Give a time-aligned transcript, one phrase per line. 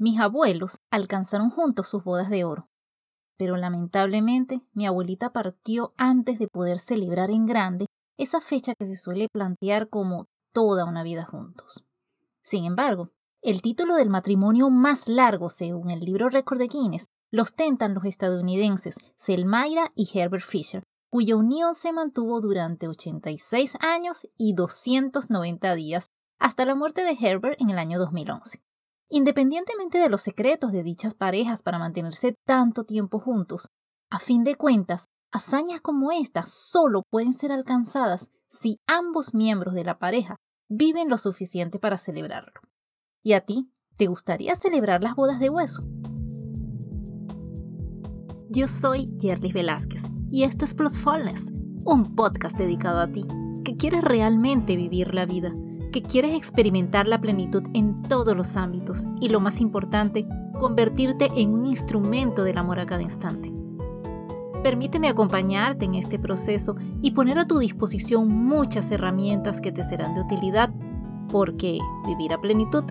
[0.00, 2.70] Mis abuelos alcanzaron juntos sus bodas de oro,
[3.36, 7.84] pero lamentablemente mi abuelita partió antes de poder celebrar en grande
[8.16, 10.24] esa fecha que se suele plantear como
[10.54, 11.84] toda una vida juntos.
[12.42, 13.10] Sin embargo,
[13.42, 18.06] el título del matrimonio más largo, según el libro récord de Guinness, lo ostentan los
[18.06, 26.06] estadounidenses Selmayra y Herbert Fisher, cuya unión se mantuvo durante 86 años y 290 días
[26.38, 28.62] hasta la muerte de Herbert en el año 2011.
[29.12, 33.66] Independientemente de los secretos de dichas parejas para mantenerse tanto tiempo juntos,
[34.08, 39.82] a fin de cuentas, hazañas como esta solo pueden ser alcanzadas si ambos miembros de
[39.82, 40.36] la pareja
[40.68, 42.60] viven lo suficiente para celebrarlo.
[43.24, 43.72] ¿Y a ti?
[43.96, 45.82] ¿Te gustaría celebrar las bodas de hueso?
[48.48, 51.52] Yo soy Jerry Velázquez y esto es Plusfulness,
[51.84, 53.26] un podcast dedicado a ti,
[53.64, 55.52] que quieres realmente vivir la vida,
[55.90, 60.26] que quieres experimentar la plenitud en todos los ámbitos y lo más importante,
[60.58, 63.52] convertirte en un instrumento del amor a cada instante.
[64.62, 70.14] Permíteme acompañarte en este proceso y poner a tu disposición muchas herramientas que te serán
[70.14, 70.72] de utilidad,
[71.30, 72.84] porque vivir a plenitud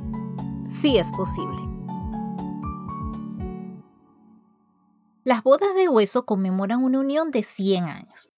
[0.66, 1.58] sí es posible.
[5.24, 8.32] Las bodas de hueso conmemoran una unión de 100 años.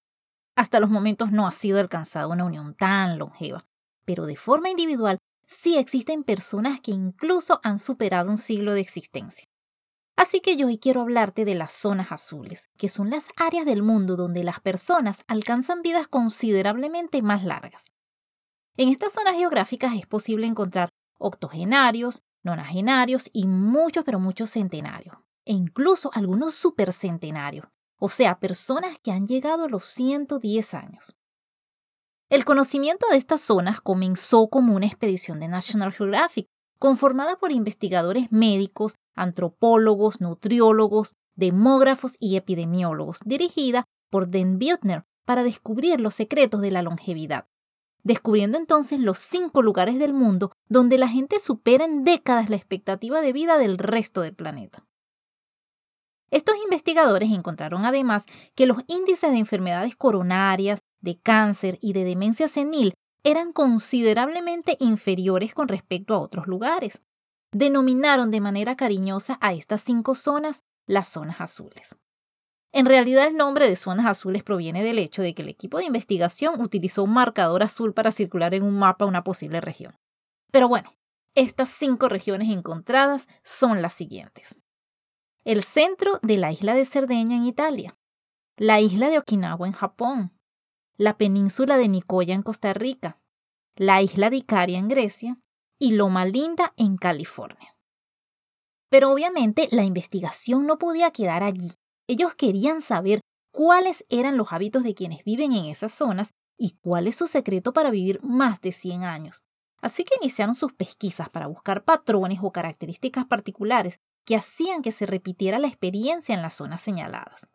[0.58, 3.66] Hasta los momentos no ha sido alcanzada una unión tan longeva,
[4.06, 9.46] pero de forma individual sí existen personas que incluso han superado un siglo de existencia.
[10.16, 13.82] Así que yo hoy quiero hablarte de las zonas azules, que son las áreas del
[13.82, 17.88] mundo donde las personas alcanzan vidas considerablemente más largas.
[18.78, 25.54] En estas zonas geográficas es posible encontrar octogenarios, nonagenarios y muchos, pero muchos centenarios e
[25.54, 27.66] incluso algunos supercentenarios,
[27.98, 31.16] o sea, personas que han llegado a los 110 años.
[32.32, 36.48] El conocimiento de estas zonas comenzó como una expedición de National Geographic,
[36.80, 46.00] conformada por investigadores médicos, antropólogos, nutriólogos, demógrafos y epidemiólogos, dirigida por Den Buettner para descubrir
[46.00, 47.50] los secretos de la longevidad,
[48.02, 53.20] descubriendo entonces los cinco lugares del mundo donde la gente supera en décadas la expectativa
[53.20, 54.88] de vida del resto del planeta.
[56.30, 58.24] Estos investigadores encontraron además
[58.56, 65.54] que los índices de enfermedades coronarias, de cáncer y de demencia senil eran considerablemente inferiores
[65.54, 67.04] con respecto a otros lugares.
[67.52, 72.00] Denominaron de manera cariñosa a estas cinco zonas las zonas azules.
[72.74, 75.86] En realidad el nombre de zonas azules proviene del hecho de que el equipo de
[75.86, 79.98] investigación utilizó un marcador azul para circular en un mapa una posible región.
[80.52, 80.94] Pero bueno,
[81.36, 84.62] estas cinco regiones encontradas son las siguientes
[85.44, 87.98] el centro de la isla de Cerdeña en Italia,
[88.58, 90.40] la isla de Okinawa en Japón,
[90.98, 93.20] la península de Nicoya en Costa Rica,
[93.76, 95.40] la isla de Icaria en Grecia
[95.80, 97.76] y Loma Linda en California.
[98.90, 101.72] Pero obviamente la investigación no podía quedar allí.
[102.08, 103.22] Ellos querían saber
[103.52, 107.74] cuáles eran los hábitos de quienes viven en esas zonas y cuál es su secreto
[107.74, 109.46] para vivir más de 100 años.
[109.82, 115.06] Así que iniciaron sus pesquisas para buscar patrones o características particulares que hacían que se
[115.06, 117.50] repitiera la experiencia en las zonas señaladas.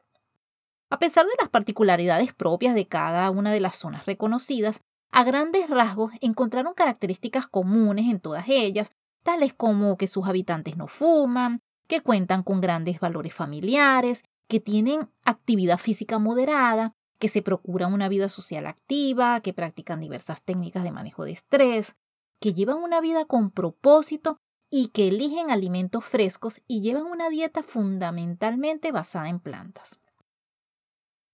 [0.88, 5.68] A pesar de las particularidades propias de cada una de las zonas reconocidas, a grandes
[5.68, 8.92] rasgos encontraron características comunes en todas ellas,
[9.22, 15.10] tales como que sus habitantes no fuman, que cuentan con grandes valores familiares, que tienen
[15.24, 20.92] actividad física moderada, que se procuran una vida social activa, que practican diversas técnicas de
[20.92, 21.96] manejo de estrés,
[22.40, 24.38] que llevan una vida con propósito
[24.70, 30.00] y que eligen alimentos frescos y llevan una dieta fundamentalmente basada en plantas.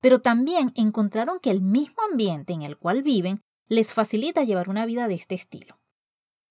[0.02, 4.84] Pero también encontraron que el mismo ambiente en el cual viven les facilita llevar una
[4.84, 5.80] vida de este estilo.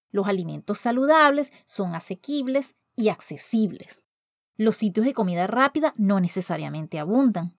[0.10, 4.02] Los alimentos saludables son asequibles y accesibles.
[4.58, 7.58] Los sitios de comida rápida no necesariamente abundan.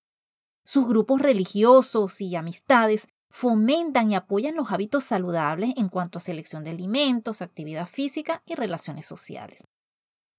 [0.64, 6.64] Sus grupos religiosos y amistades fomentan y apoyan los hábitos saludables en cuanto a selección
[6.64, 9.64] de alimentos, actividad física y relaciones sociales.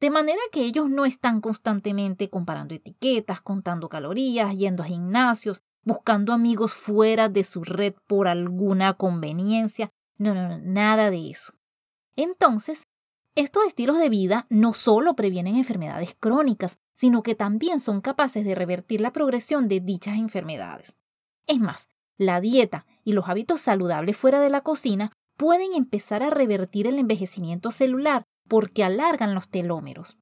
[0.04, 6.34] De manera que ellos no están constantemente comparando etiquetas, contando calorías, yendo a gimnasios, buscando
[6.34, 9.94] amigos fuera de su red por alguna conveniencia.
[10.18, 11.54] No, no, no, nada de eso.
[12.18, 12.88] Entonces,
[13.36, 18.56] estos estilos de vida no solo previenen enfermedades crónicas, sino que también son capaces de
[18.56, 20.98] revertir la progresión de dichas enfermedades.
[21.48, 26.30] Es más, la dieta y los hábitos saludables fuera de la cocina pueden empezar a
[26.30, 30.20] revertir el envejecimiento celular porque alargan los telómeros.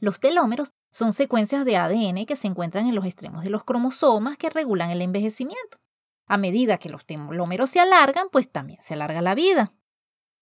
[0.00, 4.36] Los telómeros son secuencias de ADN que se encuentran en los extremos de los cromosomas
[4.36, 5.78] que regulan el envejecimiento.
[6.26, 9.72] A medida que los telómeros se alargan, pues también se alarga la vida.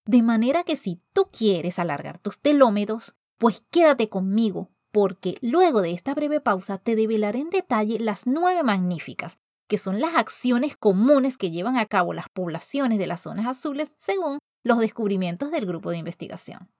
[0.07, 5.93] De manera que si tú quieres alargar tus telómeros, Pues quédate conmigo, porque luego de
[5.93, 9.39] esta breve pausa te develaré en detalle las nueve magníficas,
[9.69, 13.93] que son las acciones comunes que llevan a cabo las poblaciones de las zonas azules
[13.97, 16.71] según los descubrimientos del grupo de investigación.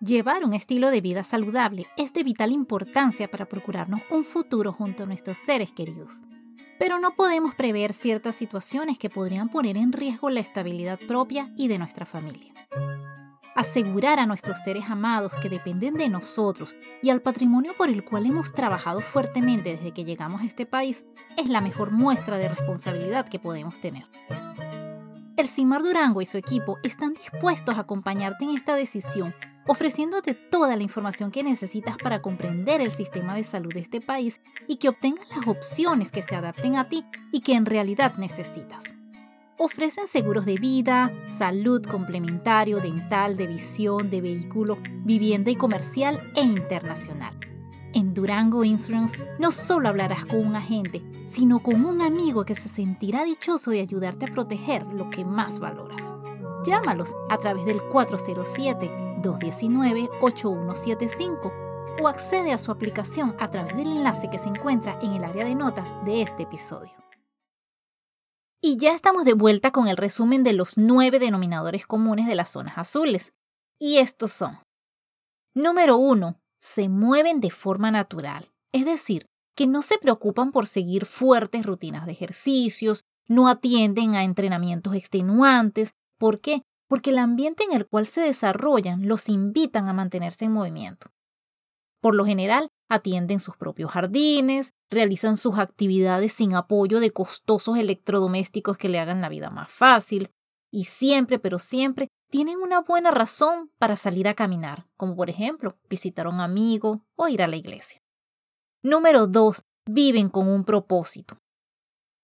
[0.00, 5.04] Llevar un estilo de vida saludable es de vital importancia para procurarnos un futuro junto
[5.04, 6.24] a nuestros seres queridos.
[6.78, 11.68] Pero no podemos prever ciertas situaciones que podrían poner en riesgo la estabilidad propia y
[11.68, 12.52] de nuestra familia.
[13.54, 18.26] Asegurar a nuestros seres amados que dependen de nosotros y al patrimonio por el cual
[18.26, 21.06] hemos trabajado fuertemente desde que llegamos a este país
[21.38, 24.04] es la mejor muestra de responsabilidad que podemos tener.
[25.38, 29.34] El CIMAR Durango y su equipo están dispuestos a acompañarte en esta decisión
[29.66, 34.40] ofreciéndote toda la información que necesitas para comprender el sistema de salud de este país
[34.66, 38.94] y que obtengas las opciones que se adapten a ti y que en realidad necesitas.
[39.58, 46.42] Ofrecen seguros de vida, salud complementario, dental, de visión, de vehículo, vivienda y comercial e
[46.42, 47.34] internacional.
[47.94, 52.68] En Durango Insurance no solo hablarás con un agente, sino con un amigo que se
[52.68, 56.14] sentirá dichoso de ayudarte a proteger lo que más valoras.
[56.66, 61.66] Llámalos a través del 407 219-8175
[62.02, 65.44] o accede a su aplicación a través del enlace que se encuentra en el área
[65.44, 66.92] de notas de este episodio.
[68.60, 72.50] Y ya estamos de vuelta con el resumen de los nueve denominadores comunes de las
[72.50, 73.34] zonas azules.
[73.78, 74.58] Y estos son.
[75.54, 76.38] Número 1.
[76.60, 82.06] Se mueven de forma natural, es decir, que no se preocupan por seguir fuertes rutinas
[82.06, 85.94] de ejercicios, no atienden a entrenamientos extenuantes.
[86.18, 86.62] ¿Por qué?
[86.88, 91.10] Porque el ambiente en el cual se desarrollan los invitan a mantenerse en movimiento.
[92.00, 98.78] Por lo general, atienden sus propios jardines, realizan sus actividades sin apoyo de costosos electrodomésticos
[98.78, 100.30] que le hagan la vida más fácil,
[100.70, 105.78] y siempre, pero siempre, tienen una buena razón para salir a caminar, como por ejemplo
[105.88, 108.00] visitar a un amigo o ir a la iglesia.
[108.82, 109.62] Número 2.
[109.88, 111.38] Viven con un propósito.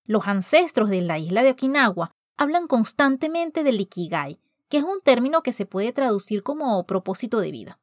[0.04, 4.40] Los ancestros de la isla de Okinawa hablan constantemente del Ikigai,
[4.72, 7.78] que es un término que se puede traducir como propósito de vida.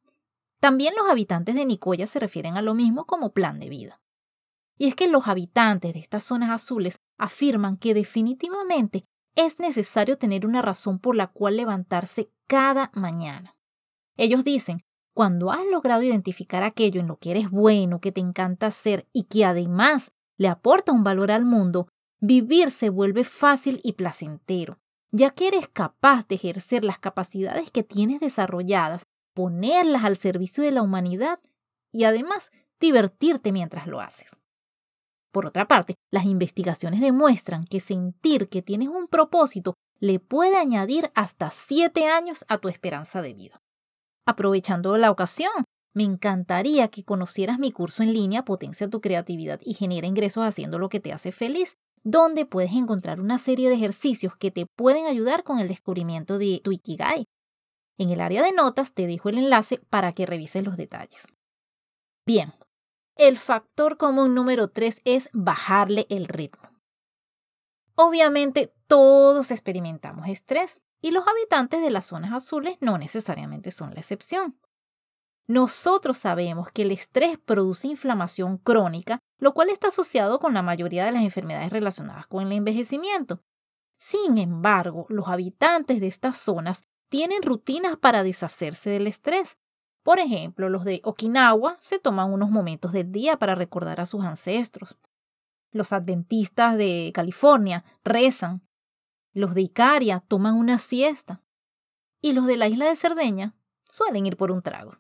[0.59, 4.01] También los habitantes de Nicoya se refieren a lo mismo como plan de vida.
[4.75, 9.06] Y es que los habitantes de estas zonas azules afirman que definitivamente
[9.36, 13.56] es necesario tener una razón por la cual levantarse cada mañana.
[14.18, 14.80] Ellos dicen,
[15.13, 19.25] cuando has logrado identificar aquello en lo que eres bueno, que te encanta hacer y
[19.25, 21.88] que además le aporta un valor al mundo,
[22.19, 24.80] vivir se vuelve fácil y placentero
[25.11, 29.03] ya que eres capaz de ejercer las capacidades que tienes desarrolladas,
[29.33, 31.39] ponerlas al servicio de la humanidad
[31.91, 34.41] y además divertirte mientras lo haces.
[35.31, 41.11] Por otra parte, las investigaciones demuestran que sentir que tienes un propósito le puede añadir
[41.13, 43.61] hasta siete años a tu esperanza de vida.
[44.25, 45.51] Aprovechando la ocasión,
[45.94, 50.79] me encantaría que conocieras mi curso en línea Potencia tu creatividad y genera ingresos haciendo
[50.79, 55.05] lo que te hace feliz, donde puedes encontrar una serie de ejercicios que te pueden
[55.05, 57.25] ayudar con el descubrimiento de tu Ikigai.
[57.97, 61.33] En el área de notas te dejo el enlace para que revises los detalles.
[62.25, 62.53] Bien,
[63.15, 66.69] el factor común número 3 es bajarle el ritmo.
[67.95, 73.99] Obviamente todos experimentamos estrés y los habitantes de las zonas azules no necesariamente son la
[73.99, 74.57] excepción.
[75.49, 81.06] Nosotros sabemos que el estrés produce inflamación crónica lo cual está asociado con la mayoría
[81.06, 83.41] de las enfermedades relacionadas con el envejecimiento.
[83.97, 89.57] Sin embargo, los habitantes de estas zonas tienen rutinas para deshacerse del estrés.
[90.03, 94.23] Por ejemplo, los de Okinawa se toman unos momentos del día para recordar a sus
[94.23, 94.97] ancestros.
[95.71, 98.61] Los adventistas de California rezan.
[99.33, 101.41] Los de Icaria toman una siesta.
[102.21, 104.97] Y los de la isla de Cerdeña suelen ir por un trago.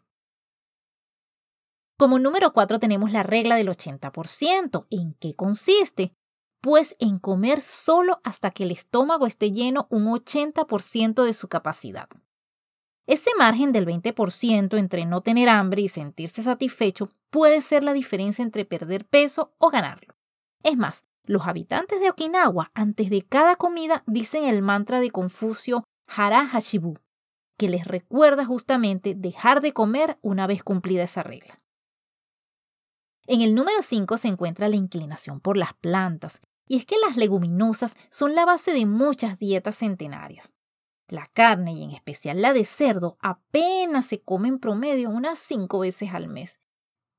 [1.99, 4.87] Como número 4 tenemos la regla del 80%.
[4.89, 6.13] ¿En qué consiste?
[6.61, 12.07] Pues en comer solo hasta que el estómago esté lleno un 80% de su capacidad.
[13.05, 18.43] Ese margen del 20% entre no tener hambre y sentirse satisfecho puede ser la diferencia
[18.43, 20.15] entre perder peso o ganarlo.
[20.63, 25.83] Es más, los habitantes de Okinawa antes de cada comida dicen el mantra de Confucio
[26.07, 26.93] Hara Hashibu,
[27.57, 31.59] que les recuerda justamente dejar de comer una vez cumplida esa regla.
[33.31, 37.15] En el número 5 se encuentra la inclinación por las plantas, y es que las
[37.15, 40.55] leguminosas son la base de muchas dietas centenarias.
[41.07, 45.77] La carne, y en especial la de cerdo, apenas se come en promedio unas 5
[45.77, 46.59] veces al mes.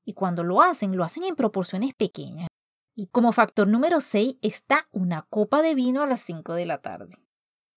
[0.04, 2.48] Y cuando lo hacen, lo hacen en proporciones pequeñas.
[2.96, 6.82] Y como factor número 6 está una copa de vino a las 5 de la
[6.82, 7.14] tarde.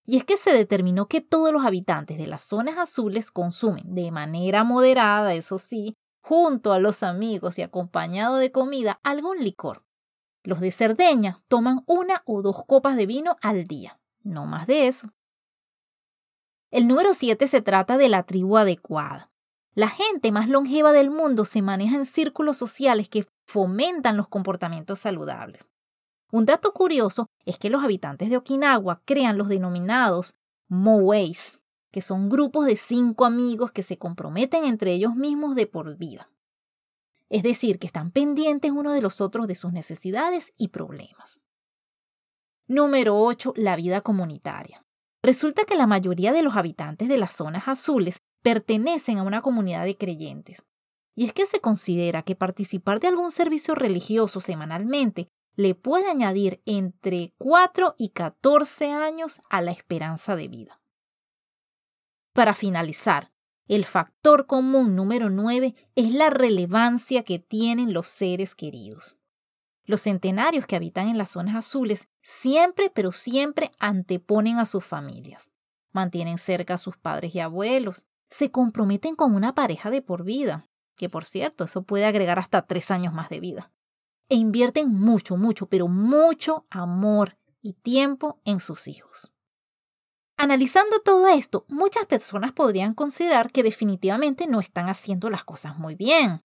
[0.07, 4.09] Y es que se determinó que todos los habitantes de las zonas azules consumen de
[4.09, 9.85] manera moderada, eso sí, junto a los amigos y acompañado de comida, algún licor.
[10.43, 14.87] Los de Cerdeña toman una o dos copas de vino al día, no más de
[14.87, 15.09] eso.
[16.71, 19.31] El número 7 se trata de la tribu adecuada.
[19.75, 24.99] La gente más longeva del mundo se maneja en círculos sociales que fomentan los comportamientos
[24.99, 25.67] saludables.
[26.31, 30.37] Un dato curioso es que los habitantes de Okinawa crean los denominados
[30.67, 31.62] moeis,
[31.93, 36.27] que son grupos de cinco amigos que se comprometen entre ellos mismos de por vida.
[37.29, 41.41] Es decir, que están pendientes uno de los otros de sus necesidades y problemas.
[42.67, 43.53] Número 8.
[43.57, 44.83] La vida comunitaria.
[45.21, 49.85] Resulta que la mayoría de los habitantes de las zonas azules pertenecen a una comunidad
[49.85, 50.65] de creyentes.
[51.15, 56.59] Y es que se considera que participar de algún servicio religioso semanalmente le puede añadir
[56.65, 60.82] entre 4 y 14 años a la esperanza de vida.
[62.33, 63.31] Para finalizar,
[63.67, 69.19] el factor común número 9 es la relevancia que tienen los seres queridos.
[69.85, 75.51] Los centenarios que habitan en las zonas azules siempre, pero siempre anteponen a sus familias.
[75.91, 78.07] Mantienen cerca a sus padres y abuelos.
[78.29, 82.65] Se comprometen con una pareja de por vida, que por cierto, eso puede agregar hasta
[82.65, 83.71] tres años más de vida
[84.29, 89.32] e invierten mucho, mucho, pero mucho amor y tiempo en sus hijos.
[90.37, 95.95] Analizando todo esto, muchas personas podrían considerar que definitivamente no están haciendo las cosas muy
[95.95, 96.41] bien.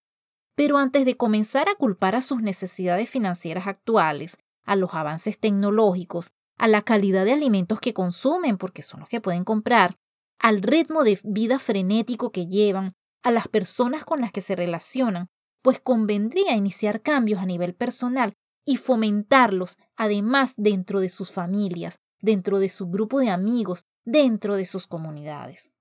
[0.55, 6.33] Pero antes de comenzar a culpar a sus necesidades financieras actuales, a los avances tecnológicos,
[6.59, 9.97] a la calidad de alimentos que consumen, porque son los que pueden comprar,
[10.39, 12.91] al ritmo de vida frenético que llevan,
[13.23, 15.29] a las personas con las que se relacionan,
[15.63, 22.59] pues convendría iniciar cambios a nivel personal y fomentarlos además dentro de sus familias, dentro
[22.59, 25.73] de su grupo de amigos, dentro de sus comunidades.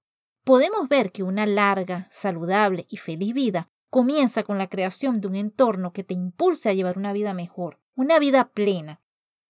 [0.43, 5.35] Podemos ver que una larga, saludable y feliz vida comienza con la creación de un
[5.35, 9.01] entorno que te impulse a llevar una vida mejor, una vida plena,